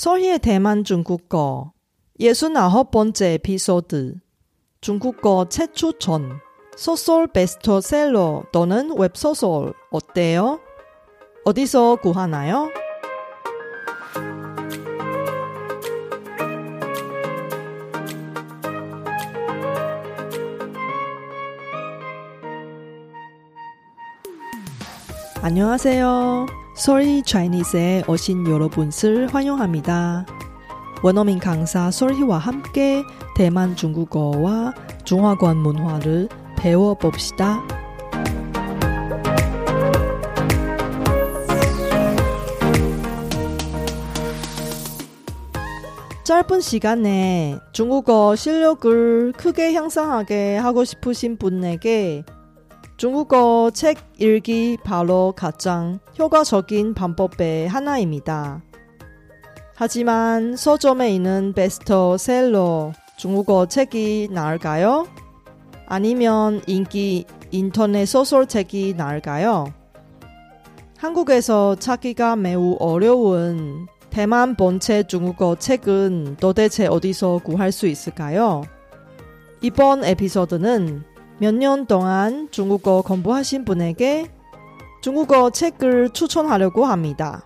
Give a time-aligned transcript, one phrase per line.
[0.00, 1.74] 소희의 대만 중국어
[2.18, 4.14] 69번째 에피소드
[4.80, 6.40] 중국어 책 추천
[6.74, 10.58] 소설 베스트셀러 또는 웹소설 어때요?
[11.44, 12.70] 어디서 구하나요?
[25.42, 26.59] 안녕하세요.
[26.80, 30.24] 소리 차이니스에 오신 여러분을 환영합니다.
[31.02, 33.04] 원어민 강사 솔희와 함께
[33.36, 34.72] 대만 중국어와
[35.04, 37.62] 중화권 문화를 배워봅시다.
[46.24, 52.24] 짧은 시간에 중국어 실력을 크게 향상하게 하고 싶으신 분에게
[53.00, 58.60] 중국어 책 읽기 바로 가장 효과적인 방법의 하나입니다.
[59.74, 65.06] 하지만 서점에 있는 베스트셀러 중국어 책이 나을까요?
[65.86, 69.72] 아니면 인기 인터넷 소설책이 나을까요?
[70.98, 78.60] 한국에서 찾기가 매우 어려운 대만 본체 중국어 책은 도대체 어디서 구할 수 있을까요?
[79.62, 81.09] 이번 에피소드는
[81.40, 84.30] 몇 년 동안 중국어 공부하신 분에게
[85.00, 87.44] 중국어 책을 추천하려고 합니다.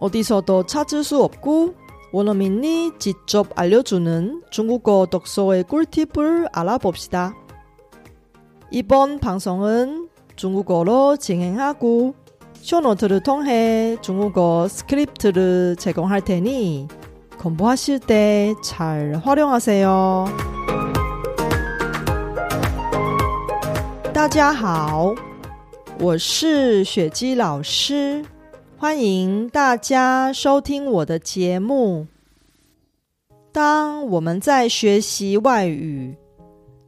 [0.00, 1.74] 어디서도 찾을 수 없고
[2.12, 7.34] 원어민이 직접 알려주는 중국어 독서의 꿀팁을 알아봅시다.
[8.70, 12.14] 이번 방송은 중국어로 진행하고
[12.54, 16.88] 쇼노트를 통해 중국어 스크립트를 제공할 테니
[17.38, 20.24] 공부하실 때 잘 활용하세요.
[24.18, 25.14] 大家好，
[26.00, 28.24] 我是雪姬老师，
[28.76, 32.04] 欢迎大家收听我的节目。
[33.52, 36.16] 当我们在学习外语，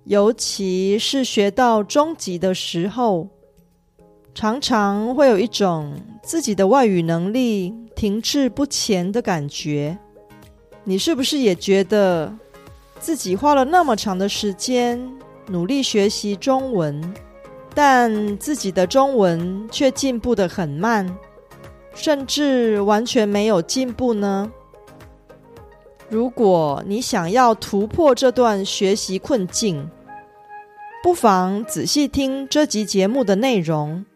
[0.07, 3.29] 尤其是学到中级的时候，
[4.35, 9.97] 常常会有一种自己的外语能力停滞不前的感觉。
[10.83, 12.37] 你是不是也觉得
[12.99, 15.01] 自己花了那么长的时间
[15.51, 17.13] 努力学习中文，
[17.75, 21.19] 但自己的中文却进步的很慢，
[21.93, 24.51] 甚至完全没有进步呢？
[26.09, 29.91] 如果你想要突破这段学习困境，
[31.03, 34.07] 不妨仔细听这集节目的内容，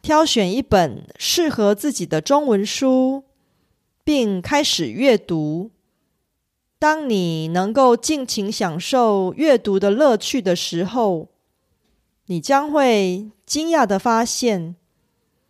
[0.00, 3.24] 挑选一本适合自己的中文书，
[4.02, 5.70] 并开始阅读。
[6.84, 11.28] 当你能够尽情享受阅读的乐趣的时候，
[12.26, 14.76] 你将会惊讶的发现，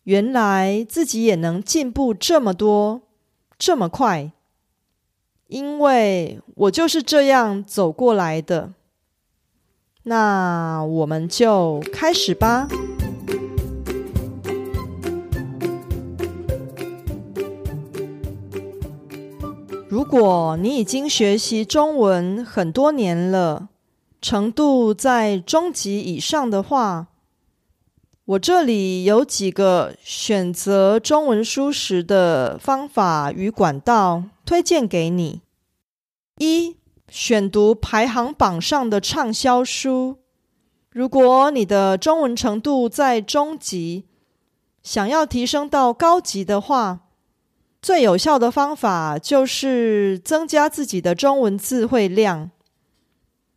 [0.05, 3.01] 原来自己也能进步这么多，
[3.59, 4.31] 这么快。
[5.49, 8.73] 因为我就是这样走过来的。
[10.05, 12.69] 那我们就开始吧。
[20.05, 23.71] 如果你已经学习中文很多年了，
[24.21, 27.07] 程度在中级以上的话，
[28.27, 35.41] 我这里有几个选择中文书时的方法与管道推荐给你：
[36.37, 36.77] 一、
[37.09, 40.19] 选读排行榜上的畅销书。
[40.91, 44.05] 如果你的中文程度在中级，
[44.83, 47.01] 想要提升到高级的话，
[47.85, 52.51] 最有效的方法就是增加自己的中文词汇量，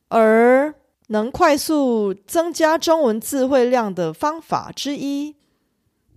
[0.10, 0.76] 而
[1.08, 5.38] 能快速增加中文词汇量的方法之一，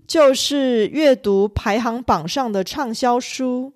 [0.09, 3.75] 就是阅读排行榜上的畅销书，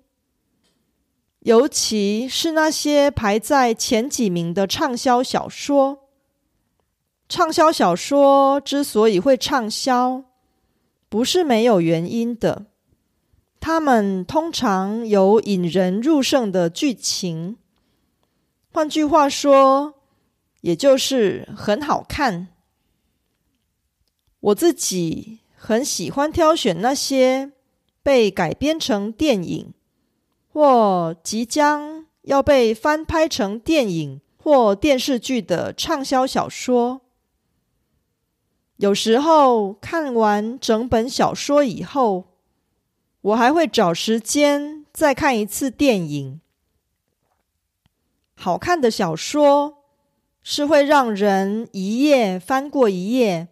[1.39, 6.09] 尤其是那些排在前几名的畅销小说。
[7.29, 10.25] 畅销小说之所以会畅销，
[11.07, 12.65] 不是没有原因的。
[13.65, 17.57] 他们通常有引人入胜的剧情，
[18.71, 19.95] 换句话说，
[20.61, 22.49] 也就是很好看。
[24.39, 27.53] 我自己很喜欢挑选那些
[28.03, 29.73] 被改编成电影，
[30.53, 37.01] 或即将要被翻拍成电影或电视剧的畅销小说。
[38.75, 42.34] 有时候看完整本小说以后，
[43.25, 46.41] 我还会找时间再看一次电影。
[48.35, 49.79] 好看的小说
[50.43, 53.47] 是会让人一页翻过一页，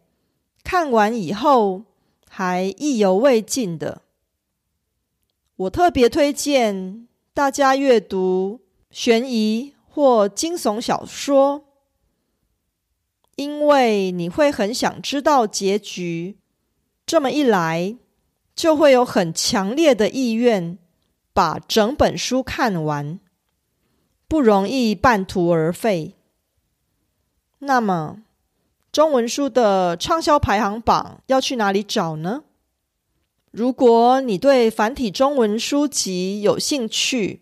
[0.64, 1.86] 看完以后
[2.30, 4.04] 还意犹未尽的。
[5.56, 8.62] 我特别推荐大家阅读
[8.92, 11.66] 悬疑或惊悚小说，
[13.38, 16.38] 因为你会很想知道结局。
[17.08, 17.98] 这么一来，
[18.56, 20.78] 就会有很强烈的意愿
[21.34, 23.20] 把整本书看完，
[24.28, 26.16] 不容易半途而废。
[27.60, 28.22] 那么，
[28.92, 32.44] 中文书的畅销排行榜要去哪里找呢？
[33.50, 37.42] 如果你对繁体中文书籍有兴趣，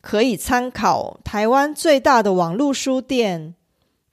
[0.00, 3.54] 可以参考台湾最大的网络书店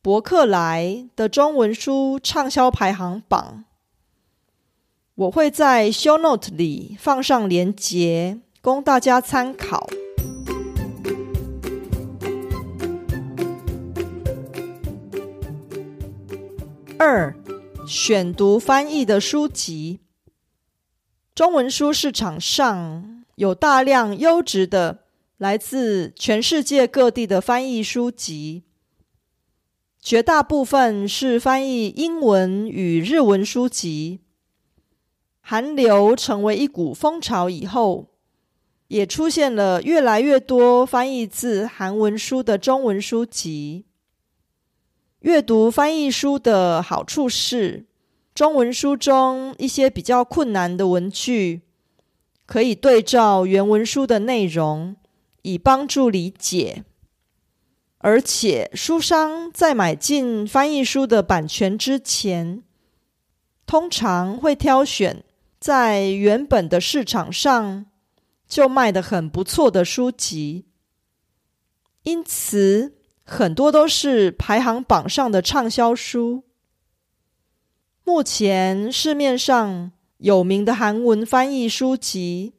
[0.02, 3.66] 博客来的中文书畅销排行榜。
[5.16, 9.90] 我会在 Show Note 里放上连结，供大家参考。
[16.98, 17.34] 二、
[17.88, 20.02] 选读翻译的书籍。
[21.34, 25.06] 中文书市场上有大量优质的
[25.38, 28.64] 来自全世界各地的翻译书籍，
[30.02, 34.20] 绝大部分是翻译英文与日文书籍。
[35.48, 38.08] 韩流成为一股风潮以后，
[38.88, 43.86] 也出现了越来越多翻译自韩文书的中文书籍。
[45.20, 47.86] 阅读翻译书的好处是，
[48.34, 51.62] 中文书中一些比较困难的文句，
[52.48, 54.96] 可以对照原文书的内容，
[55.44, 56.84] 以帮助理解。
[58.00, 62.64] 而且，书商在买进翻译书的版权之前，
[63.68, 65.24] 通常会挑选。
[65.66, 67.88] 在原本的市场上
[68.48, 70.68] 就卖的很不错的书籍，
[72.04, 76.44] 因此很多都是排行榜上的畅销书。
[78.04, 82.54] 目前市面上有名的韩文翻译书籍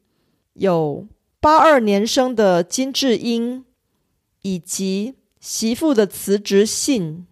[0.54, 1.06] 有
[1.38, 3.64] 八二年生的金智英，
[4.42, 7.28] 以及媳妇的辞职信。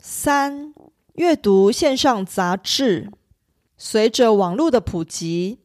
[0.00, 0.72] 三。
[1.16, 3.10] 阅读线上杂志，
[3.78, 5.60] 随着网络的普及，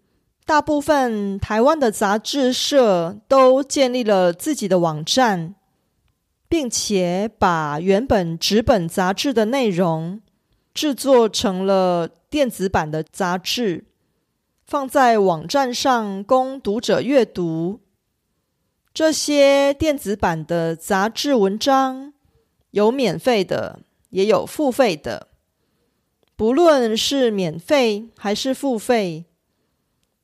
[0.46, 5.56] 大部分台湾的杂志社都建立了自己的网站，
[6.48, 10.22] 并且把原本纸本杂志的内容
[10.74, 13.84] 制作成了电子版的杂志，
[14.66, 17.82] 放在网站上供读者阅读。
[18.94, 22.14] 这些电子版的杂志文章
[22.70, 23.82] 有免费的，
[24.12, 25.28] 也有付费的。
[26.36, 29.26] 不论是免费还是付费，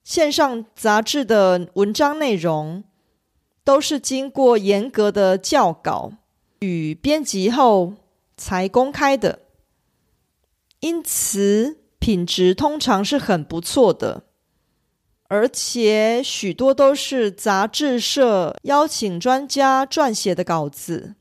[0.04, 2.84] 线上杂志的文章内容
[3.64, 6.14] 都是经过严格的校稿
[6.60, 7.94] 与编辑后
[8.36, 9.40] 才公开的，
[10.80, 14.24] 因此品质通常是很不错的，
[15.28, 21.16] 而且许多都是杂志社邀请专家撰写的稿子，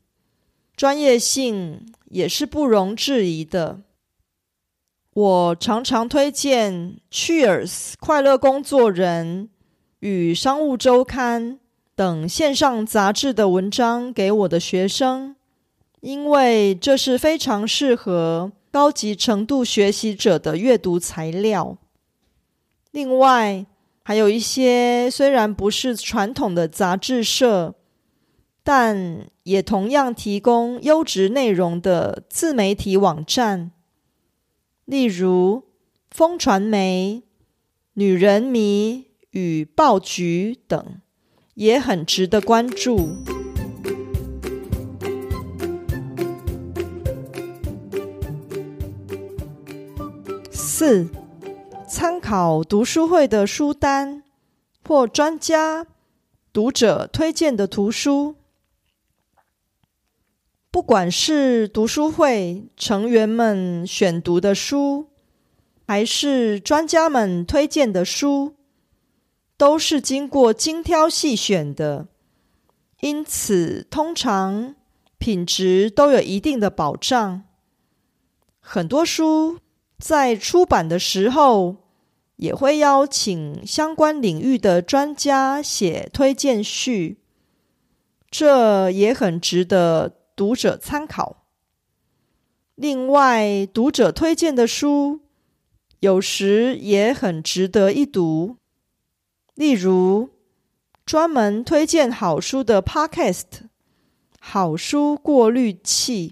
[0.75, 3.81] 专业性也是不容置疑的。
[5.17, 6.71] 我常常推荐
[7.11, 9.45] 《Cheers 快乐工作人》
[10.01, 11.53] 与《商务周刊》
[11.95, 15.35] 等线上杂志的文章给我的学生，
[16.01, 21.79] 因为这是非常适合高级程度学习者的阅读材料。
[22.91, 23.65] 另外，
[24.03, 27.73] 还有一些虽然不是传统的杂志社，
[28.63, 33.71] 但也同样提供优质内容的自媒体网站。
[34.87, 35.65] 例如，
[36.09, 37.21] 风传媒、
[37.95, 41.01] 女人迷与爆菊等，
[41.55, 43.09] 也很值得关注。
[50.49, 51.09] 四、
[51.85, 54.23] 参考读书会的书单
[54.87, 55.85] 或专家、
[56.53, 58.35] 读者推荐的图书。
[60.77, 65.07] 不管是读书会成员们选读的书，
[65.87, 68.53] 还是专家们推荐的书，
[69.57, 72.09] 都是经过精挑细选的，
[72.99, 74.75] 因此通常
[75.17, 77.41] 品质都有一定的保障。
[78.59, 79.57] 很多书
[79.97, 81.77] 在出版的时候，
[82.35, 87.17] 也会邀请相关领域的专家写推荐序，
[88.29, 90.16] 这也很值得。
[90.37, 91.47] 读者参考。
[92.75, 95.21] 另外，读者推荐的书
[95.99, 98.57] 有时也很值得一读。
[99.55, 100.29] 例如，
[101.03, 103.41] 专门推荐好书的 Podcast
[104.39, 106.29] 《好书过滤器》，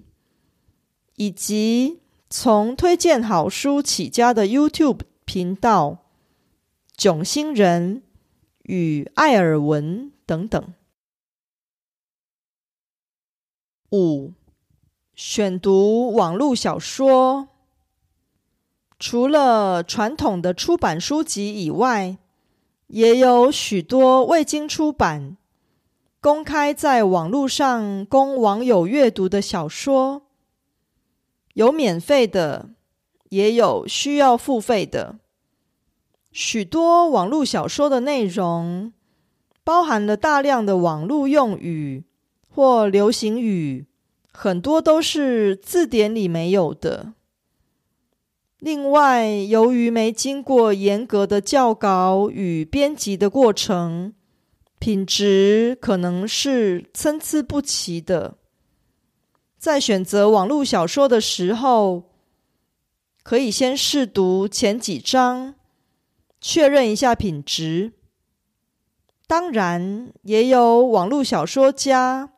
[1.16, 6.06] 以及从推荐好书起家的 YouTube 频道
[6.96, 8.04] “囧星人”
[8.66, 10.74] 与艾尔文等等。
[13.96, 14.34] 五、
[15.16, 17.48] 选读网络小说，
[19.00, 22.18] 除了传统的出版书籍以外，
[22.88, 25.38] 也有许多未经出版、
[26.20, 30.24] 公开在网络上供网友阅读的小说，
[31.54, 32.72] 有免费的，
[33.30, 35.20] 也有需要付费的。
[36.34, 38.92] 许多网络小说的内容
[39.64, 42.04] 包含了大量的网络用语
[42.56, 43.86] 或流行语，
[44.32, 47.12] 很多都是字典里没有的。
[48.60, 54.14] 另外，由于没经过严格的校稿与编辑的过程，
[54.80, 58.38] 品质可能是参差不齐的。
[59.60, 62.04] 在选择网络小说的时候，
[63.22, 65.56] 可以先试读前几章。
[66.40, 67.92] 确认一下品质。
[69.28, 72.30] 当然，也有网络小说家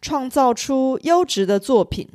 [0.00, 2.08] 创造出优质的作品，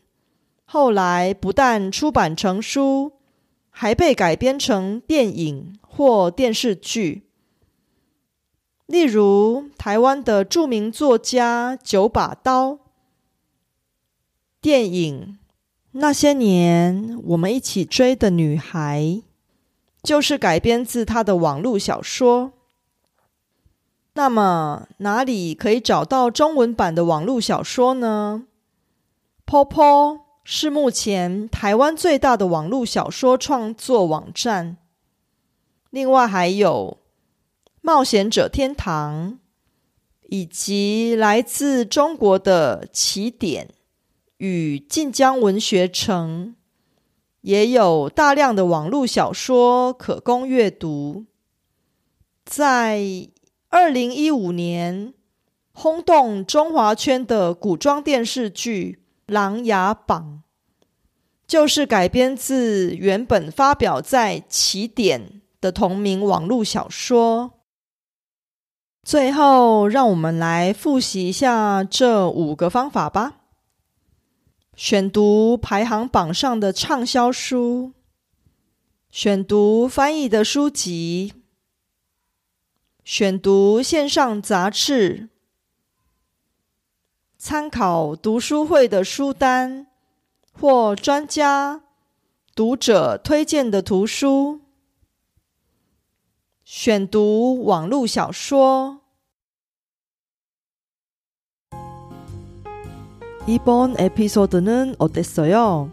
[0.65, 3.13] 后来不但出版成书，
[3.69, 7.23] 还被改编成电影或电视剧。
[8.85, 12.79] 例如，台湾的著名作家九把刀，
[14.59, 15.37] 电影
[15.93, 19.01] 《那些年我们一起追的女孩》。
[20.03, 22.53] 就是改编自他的网络小说。
[24.13, 28.45] 那么，哪里可以找到中文版的网络小说呢
[29.45, 34.77] ？Popo 是目前台湾最大的网络小说创作网站。
[35.89, 36.97] 另外还有
[37.81, 39.39] 冒险者天堂，
[40.27, 43.69] 以及来自中国的起点
[44.37, 46.55] 与晋江文学城。
[47.41, 51.25] 也有大量的网络小说可供阅读。
[52.45, 53.01] 在
[53.71, 55.13] 二零一五年
[55.71, 58.99] 轰动中华圈的古装电视剧
[59.33, 60.43] 《琅琊榜》，
[61.47, 67.53] 就是改编自原本发表在起点的同名网络小说。
[69.03, 73.37] 最后，让我们来复习一下这五个方法吧。
[74.75, 77.93] 选读排行榜上的畅销书，
[79.09, 81.33] 选读翻译的书籍，
[83.10, 85.28] 选读线上杂志，
[87.38, 89.86] 参考读书会的书单
[90.52, 91.82] 或专家
[92.54, 94.60] 读者推荐的图书，
[96.64, 99.00] 选读网络小说。
[103.46, 105.92] 이번 에피소드는 어땠어요?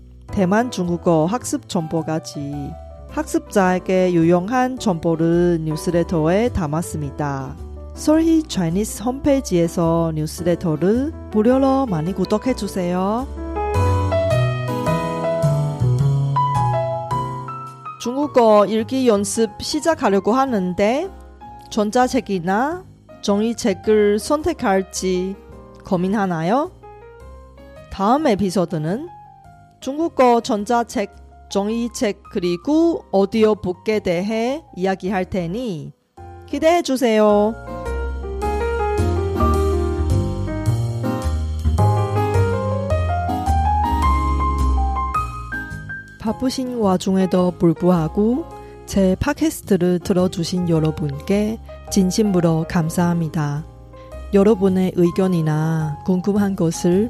[0.31, 2.71] 대만 중국어 학습 정보까지
[3.09, 7.55] 학습자에게 유용한 정보를 뉴스레터에 담았습니다.
[7.93, 13.27] 솔희 차이니스 홈페이지에서 뉴스레터를 무료로 많이 구독해 주세요.
[17.99, 21.09] 중국어 읽기 연습 시작하려고 하는데
[21.69, 22.85] 전자책이나
[23.21, 25.35] 종이책을 선택할지
[25.85, 26.71] 고민하나요?
[27.91, 29.09] 다음 에피소드는
[29.81, 31.15] 중국어 전자책,
[31.49, 35.91] 종이책 그리고 오디오 북에 대해 이야기할 테니
[36.45, 37.55] 기대해 주세요.
[46.19, 48.45] 바쁘신 와중에도 불구하고
[48.85, 51.59] 제 팟캐스트를 들어주신 여러분께
[51.89, 53.65] 진심으로 감사합니다.
[54.31, 57.09] 여러분의 의견이나 궁금한 것을